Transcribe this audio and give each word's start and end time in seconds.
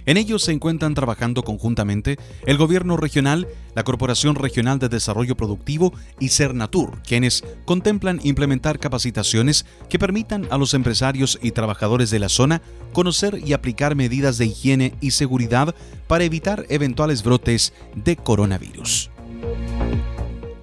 En 0.07 0.17
ellos 0.19 0.43
se 0.43 0.53
encuentran 0.53 0.95
trabajando 0.95 1.43
conjuntamente 1.43 2.19
el 2.47 2.59
Gobierno 2.59 2.97
Regional, 2.97 3.49
la 3.75 3.85
Corporación 3.85 4.35
Regional 4.35 4.79
de 4.79 4.91
Desarrollo 4.91 5.37
Productivo 5.37 5.95
y 6.21 6.29
Cernatur, 6.29 7.01
quienes 7.03 7.43
contemplan 7.65 8.21
implementar 8.23 8.79
capacitaciones 8.79 9.65
que 9.89 9.99
permitan 9.99 10.47
a 10.51 10.59
los 10.59 10.75
empresarios 10.75 11.39
y 11.43 11.53
trabajadores 11.53 12.11
de 12.11 12.19
la 12.19 12.29
zona 12.29 12.61
conocer 12.93 13.41
y 13.45 13.55
aplicar 13.55 13.95
medidas 13.95 14.37
de 14.37 14.47
higiene 14.47 14.95
y 15.01 15.13
seguridad 15.13 15.75
para 16.07 16.25
evitar 16.25 16.67
eventuales 16.69 17.23
brotes 17.23 17.73
de 17.95 18.17
coronavirus. 18.17 19.11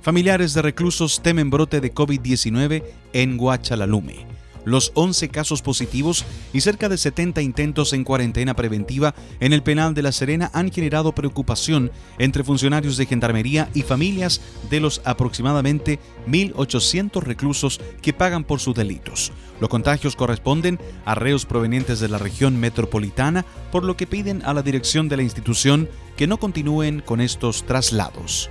Familiares 0.01 0.53
de 0.53 0.61
reclusos 0.61 1.21
temen 1.21 1.49
brote 1.49 1.81
de 1.81 1.93
COVID-19 1.93 2.83
en 3.13 3.37
Guachalalume 3.37 4.31
los 4.65 4.91
11 4.95 5.29
casos 5.29 5.61
positivos 5.61 6.25
y 6.53 6.61
cerca 6.61 6.89
de 6.89 6.97
70 6.97 7.41
intentos 7.41 7.93
en 7.93 8.03
cuarentena 8.03 8.55
preventiva 8.55 9.15
en 9.39 9.53
el 9.53 9.63
penal 9.63 9.93
de 9.93 10.01
La 10.01 10.11
Serena 10.11 10.51
han 10.53 10.71
generado 10.71 11.13
preocupación 11.13 11.91
entre 12.17 12.43
funcionarios 12.43 12.97
de 12.97 13.05
Gendarmería 13.05 13.69
y 13.73 13.81
familias 13.83 14.41
de 14.69 14.79
los 14.79 15.01
aproximadamente 15.05 15.99
1.800 16.27 17.21
reclusos 17.21 17.81
que 18.01 18.13
pagan 18.13 18.43
por 18.43 18.59
sus 18.59 18.75
delitos. 18.75 19.31
Los 19.59 19.69
contagios 19.69 20.15
corresponden 20.15 20.79
a 21.05 21.15
reos 21.15 21.45
provenientes 21.45 21.99
de 21.99 22.09
la 22.09 22.17
región 22.17 22.59
metropolitana, 22.59 23.45
por 23.71 23.83
lo 23.83 23.95
que 23.95 24.07
piden 24.07 24.41
a 24.43 24.53
la 24.53 24.63
dirección 24.63 25.07
de 25.07 25.17
la 25.17 25.23
institución 25.23 25.87
que 26.17 26.27
no 26.27 26.37
continúen 26.37 27.01
con 27.01 27.21
estos 27.21 27.65
traslados 27.65 28.49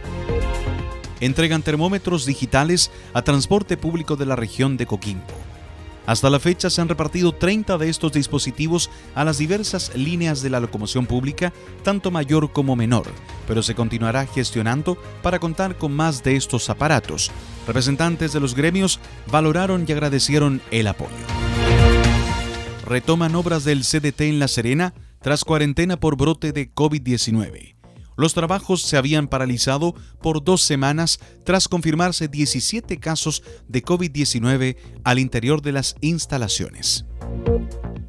entregan 1.21 1.63
termómetros 1.63 2.27
digitales 2.27 2.91
a 3.13 3.23
transporte 3.23 3.77
público 3.77 4.17
de 4.17 4.27
la 4.27 4.37
región 4.37 4.77
de 4.77 4.87
Coquimbo. 4.87 5.50
Hasta 6.11 6.29
la 6.29 6.41
fecha 6.41 6.71
se 6.71 6.81
han 6.81 6.89
repartido 6.89 7.31
30 7.31 7.79
de 7.79 7.89
estos 7.89 8.11
dispositivos 8.11 8.91
a 9.15 9.23
las 9.23 9.39
diversas 9.39 9.95
líneas 9.95 10.43
de 10.43 10.51
la 10.51 10.59
locomoción 10.59 11.07
pública, 11.07 11.53
tanto 11.85 12.11
mayor 12.11 12.51
como 12.51 12.75
menor, 12.75 13.07
pero 13.47 13.63
se 13.63 13.77
continuará 13.77 14.27
gestionando 14.27 14.99
para 15.23 15.39
contar 15.39 15.79
con 15.79 15.93
más 15.93 16.25
de 16.25 16.35
estos 16.35 16.69
aparatos. 16.69 17.31
Representantes 17.65 18.33
de 18.33 18.41
los 18.41 18.57
gremios 18.57 18.99
valoraron 19.31 19.85
y 19.87 19.93
agradecieron 19.93 20.61
el 20.73 20.89
apoyo. 20.89 21.15
Retoman 22.89 23.37
obras 23.37 23.63
del 23.63 23.83
CDT 23.85 24.23
en 24.23 24.41
La 24.41 24.49
Serena 24.49 24.95
tras 25.23 25.45
cuarentena 25.45 25.97
por 25.97 26.17
brote 26.17 26.51
de 26.51 26.75
COVID-19. 26.75 27.80
Los 28.21 28.35
trabajos 28.35 28.83
se 28.83 28.99
habían 28.99 29.29
paralizado 29.29 29.95
por 30.21 30.45
dos 30.45 30.61
semanas 30.61 31.21
tras 31.43 31.69
confirmarse 31.69 32.29
17 32.29 32.99
casos 32.99 33.43
de 33.67 33.83
COVID-19 33.83 34.77
al 35.05 35.19
interior 35.19 35.63
de 35.63 35.73
las 35.73 35.95
instalaciones. 36.03 37.07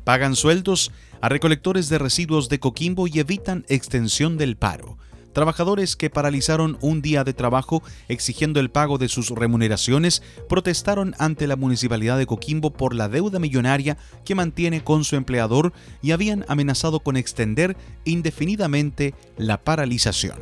Pagan 0.04 0.36
sueldos 0.36 0.92
a 1.22 1.30
recolectores 1.30 1.88
de 1.88 1.98
residuos 1.98 2.50
de 2.50 2.60
Coquimbo 2.60 3.08
y 3.08 3.20
evitan 3.20 3.64
extensión 3.70 4.38
del 4.38 4.58
paro. 4.58 4.98
Trabajadores 5.34 5.96
que 5.96 6.10
paralizaron 6.10 6.78
un 6.82 7.02
día 7.02 7.24
de 7.24 7.34
trabajo 7.34 7.82
exigiendo 8.10 8.60
el 8.60 8.70
pago 8.70 8.98
de 8.98 9.08
sus 9.08 9.30
remuneraciones 9.30 10.22
protestaron 10.50 11.16
ante 11.20 11.48
la 11.48 11.56
Municipalidad 11.56 12.18
de 12.18 12.26
Coquimbo 12.26 12.72
por 12.72 12.94
la 12.94 13.08
deuda 13.08 13.40
millonaria 13.40 13.98
que 14.26 14.36
mantiene 14.36 14.84
con 14.84 15.04
su 15.06 15.16
empleador 15.16 15.72
y 16.02 16.12
habían 16.12 16.46
amenazado 16.50 17.00
con 17.00 17.16
extender 17.16 17.78
indefinidamente 18.04 19.14
la 19.38 19.64
paralización. 19.64 20.38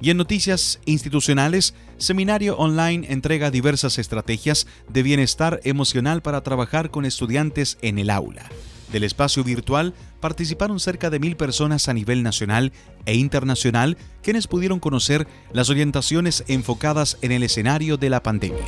Y 0.00 0.10
en 0.10 0.18
noticias 0.18 0.80
institucionales, 0.84 1.74
Seminario 1.96 2.56
Online 2.56 3.06
entrega 3.10 3.50
diversas 3.50 3.98
estrategias 3.98 4.66
de 4.88 5.02
bienestar 5.02 5.60
emocional 5.64 6.20
para 6.20 6.42
trabajar 6.42 6.90
con 6.90 7.06
estudiantes 7.06 7.78
en 7.80 7.98
el 7.98 8.10
aula. 8.10 8.50
Del 8.94 9.02
espacio 9.02 9.42
virtual 9.42 9.92
participaron 10.20 10.78
cerca 10.78 11.10
de 11.10 11.18
mil 11.18 11.36
personas 11.36 11.88
a 11.88 11.94
nivel 11.94 12.22
nacional 12.22 12.72
e 13.06 13.16
internacional 13.16 13.96
quienes 14.22 14.46
pudieron 14.46 14.78
conocer 14.78 15.26
las 15.52 15.68
orientaciones 15.68 16.44
enfocadas 16.46 17.18
en 17.20 17.32
el 17.32 17.42
escenario 17.42 17.96
de 17.96 18.08
la 18.08 18.22
pandemia. 18.22 18.62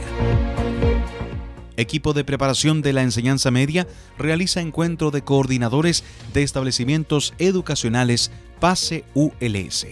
Equipo 1.76 2.12
de 2.12 2.25
preparación 2.25 2.82
de 2.82 2.92
la 2.92 3.03
enseñanza 3.03 3.53
media 3.53 3.86
realiza 4.19 4.60
encuentro 4.60 5.12
de 5.12 5.22
coordinadores 5.22 6.03
de 6.34 6.42
establecimientos 6.42 7.32
educacionales 7.38 8.32
PASE 8.59 9.04
ULS. 9.15 9.86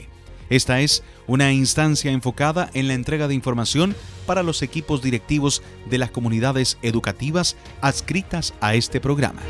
Esta 0.51 0.81
es 0.81 1.05
una 1.29 1.53
instancia 1.53 2.11
enfocada 2.11 2.71
en 2.75 2.89
la 2.89 2.95
entrega 2.95 3.29
de 3.29 3.35
información 3.35 3.95
para 4.27 4.43
los 4.43 4.63
equipos 4.63 5.01
directivos 5.01 5.63
de 5.89 5.99
las 5.99 6.11
comunidades 6.11 6.77
educativas 6.83 7.57
adscritas 7.81 8.53
a 8.61 8.75
este 8.75 9.01
programa. 9.01 9.41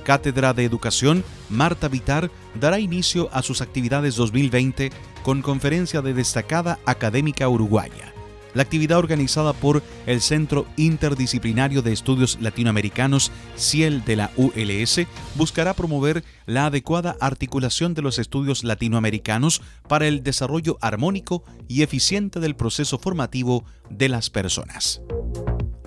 Cátedra 0.00 0.52
de 0.52 0.64
Educación, 0.64 1.24
Marta 1.48 1.88
Vitar 1.88 2.30
dará 2.54 2.78
inicio 2.78 3.28
a 3.32 3.42
sus 3.42 3.60
actividades 3.60 4.16
2020 4.16 4.90
con 5.22 5.42
conferencia 5.42 6.02
de 6.02 6.14
destacada 6.14 6.78
académica 6.86 7.48
uruguaya. 7.48 8.12
La 8.54 8.62
actividad 8.62 8.98
organizada 8.98 9.52
por 9.52 9.82
el 10.06 10.20
Centro 10.20 10.66
Interdisciplinario 10.76 11.82
de 11.82 11.92
Estudios 11.92 12.38
Latinoamericanos, 12.40 13.30
CIEL 13.56 14.04
de 14.04 14.16
la 14.16 14.30
ULS, 14.36 15.06
buscará 15.36 15.74
promover 15.74 16.24
la 16.46 16.66
adecuada 16.66 17.16
articulación 17.20 17.94
de 17.94 18.02
los 18.02 18.18
estudios 18.18 18.64
latinoamericanos 18.64 19.62
para 19.88 20.08
el 20.08 20.24
desarrollo 20.24 20.78
armónico 20.80 21.44
y 21.68 21.82
eficiente 21.82 22.40
del 22.40 22.56
proceso 22.56 22.98
formativo 22.98 23.64
de 23.88 24.08
las 24.08 24.30
personas. 24.30 25.00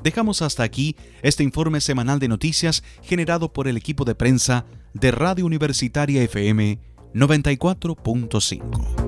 Dejamos 0.03 0.41
hasta 0.41 0.63
aquí 0.63 0.97
este 1.21 1.43
informe 1.43 1.79
semanal 1.79 2.19
de 2.19 2.27
noticias 2.27 2.83
generado 3.01 3.53
por 3.53 3.69
el 3.69 3.77
equipo 3.77 4.03
de 4.03 4.15
prensa 4.15 4.65
de 4.93 5.11
Radio 5.11 5.45
Universitaria 5.45 6.21
FM 6.23 6.77
94.5. 7.13 9.02